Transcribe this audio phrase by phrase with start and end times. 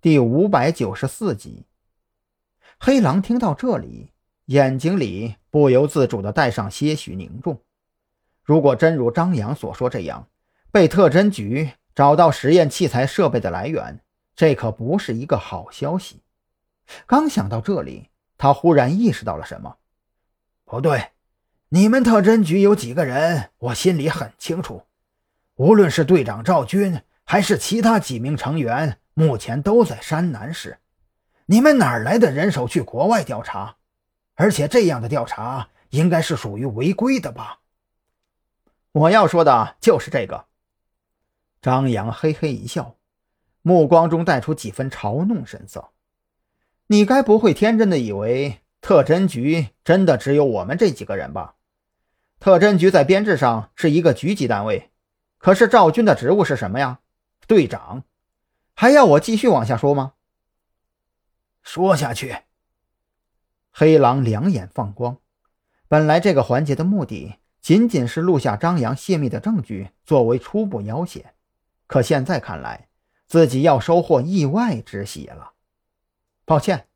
[0.00, 1.66] 第五百九十四集。
[2.78, 4.12] 黑狼听到这里，
[4.44, 7.60] 眼睛里不由自主地带上些许凝重。
[8.44, 10.28] 如果真如张扬所说这样，
[10.70, 13.98] 被特侦局找到实验器材设备的来源，
[14.36, 16.22] 这可不是一个好消息。
[17.04, 19.78] 刚想到这里，他忽然意识到了什么。
[20.64, 21.08] 不对，
[21.70, 24.84] 你们特侦局有几个人，我心里很清楚。
[25.56, 30.78] 无论是队长赵军，还是其他几名成员，目前都在山南市。
[31.46, 33.74] 你们哪来的人手去国外调查？
[34.36, 37.58] 而且这样的调查应该是属于违规的吧？
[38.92, 40.44] 我要说的就是这个。
[41.60, 42.94] 张扬嘿嘿一笑，
[43.62, 45.88] 目光中带出几分嘲弄神色。
[46.86, 51.56] 你该不会天真的以为特侦局真的只有我们这几个人吧？
[52.38, 54.92] 特侦局在编制上是一个局级单位。
[55.38, 57.00] 可是赵军的职务是什么呀？
[57.48, 58.04] 队长，
[58.80, 60.12] 还要我继续往下说吗？
[61.62, 62.42] 说下去。
[63.72, 65.18] 黑狼两眼放光，
[65.88, 71.34] 本来这个环节的目的仅仅是录下张扬泄密的证据，作为初步要挟。
[71.88, 72.86] 可现在看来，
[73.26, 75.54] 自己要收获意外之喜了。
[76.44, 76.86] 抱歉，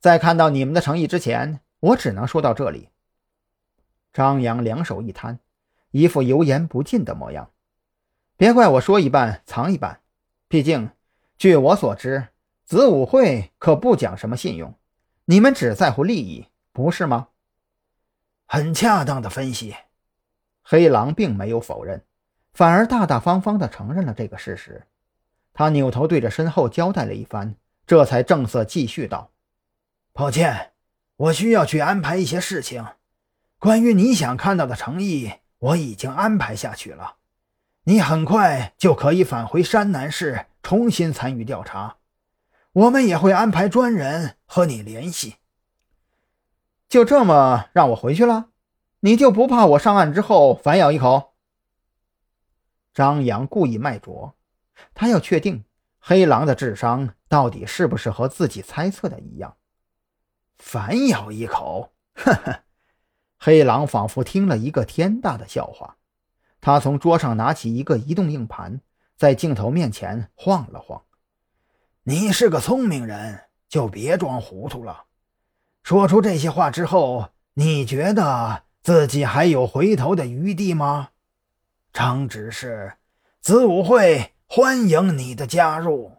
[0.00, 2.88] 在看到你们的诚意之前，我只能说到这里。
[4.14, 5.40] 张扬两手一摊，
[5.90, 7.50] 一副油盐不进的模样。
[8.38, 10.00] 别怪我说一半藏一半，
[10.48, 10.90] 毕竟，
[11.38, 12.26] 据我所知，
[12.64, 14.74] 子午会可不讲什么信用，
[15.26, 17.28] 你们只在乎利益，不是吗？
[18.44, 19.76] 很恰当的分析。
[20.64, 22.04] 黑狼并没有否认，
[22.52, 24.82] 反而大大方方地承认了这个事实。
[25.54, 27.54] 他扭头对着身后交代了一番，
[27.86, 29.30] 这才正色继续道
[30.12, 30.72] ：“抱歉，
[31.14, 32.84] 我需要去安排一些事情。
[33.60, 37.14] 关于你想看到的诚意，我已经安排下去了。”
[37.84, 41.96] 你很快就可以返回山南市，重新参与调查。
[42.72, 45.36] 我们也会安排专人和你联系。
[46.90, 48.50] 就这么让我回去了？
[49.00, 51.32] 你就不怕我上岸之后反咬一口？
[52.92, 54.34] 张扬故意卖拙，
[54.92, 55.64] 他要确定
[55.98, 59.56] 黑狼的智商到底是不是和自己猜测的一样。
[60.58, 61.94] 反咬一口？
[62.12, 62.64] 呵呵，
[63.38, 65.96] 黑狼仿佛听了一个天大的笑话。
[66.60, 68.82] 他从桌上拿起一个移动硬盘，
[69.18, 71.02] 在镜头面前晃了晃。
[72.04, 75.06] 你是个聪明人，就别装糊涂了。
[75.82, 81.08] 说出这些话之后，你觉得自己还有回头的余地吗？
[81.92, 82.94] 张执事，
[83.40, 86.12] 子午会欢迎你的加入。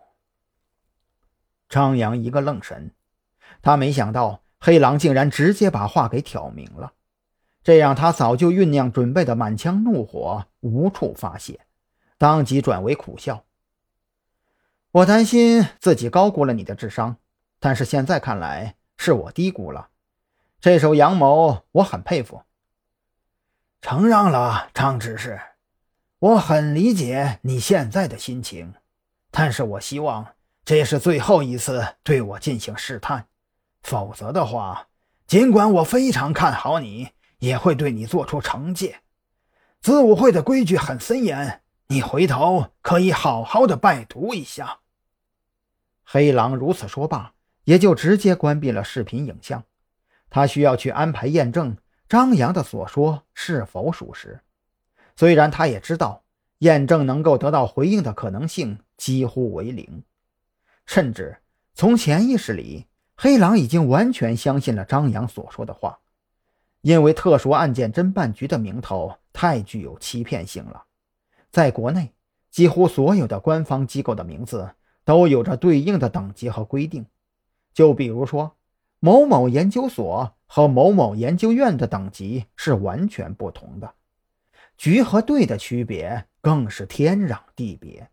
[1.70, 2.92] 张扬一个愣神，
[3.62, 6.92] 他没想到黑狼竟然直接把话给挑明了。
[7.64, 11.62] 这让他早就酝酿准备的满腔怒火无处发泄，
[12.20, 13.44] 当即转为苦笑。
[14.92, 17.16] 我担心自己高估了你的智商，
[17.60, 19.90] 但是现在看来是我低估了。
[20.62, 22.44] 这手阳谋我很佩服。
[23.82, 25.40] 承让了，张执事，
[26.20, 28.76] 我很理解你现在的心情，
[29.32, 33.26] 但是我希望这是最后一次对我进行试探，
[33.82, 34.90] 否则的话，
[35.26, 37.10] 尽管我非常看好你。
[37.40, 39.00] 也会对你做出惩戒。
[39.82, 44.82] 子午会的规矩很森严，你回头可以好好的拜读一下。
[46.04, 47.34] 黑狼如此说罢，
[47.64, 49.64] 也就直接关闭了视频影像。
[50.30, 51.76] 他需要去安排验证
[52.08, 54.40] 张扬的所说是否属实。
[55.16, 56.22] 虽然他也知道
[56.60, 60.04] 验证能够得到回应的可能性几乎为零，
[60.86, 61.40] 甚至
[61.74, 62.86] 从潜意识里，
[63.16, 65.98] 黑狼已经完全相信了张扬所说的话。
[66.82, 70.84] 因为特殊案件侦办局的名头太具有欺骗性了，
[71.52, 72.14] 在国内，
[72.50, 77.06] 几乎所有的官方机构的名字都有着对应的等级和规定。
[77.74, 78.56] 就比如说，
[79.00, 83.94] 某某研究所和某某研究院的等级是完全不同的，
[84.78, 88.10] 局和队的区别更是天壤地别。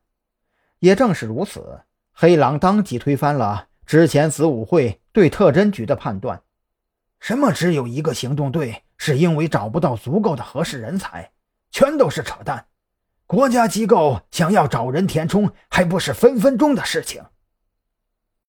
[0.79, 1.81] 也正是如此，
[2.13, 6.43] 黑狼当即推翻了之前子午会对特侦局的判断。
[7.19, 11.33] 什么只有一个行动队，是因为找不到足够的合适人才，
[11.71, 12.67] 全都是扯淡。
[13.27, 17.21] 国家机构想要找人填充，还不是分分钟的事情。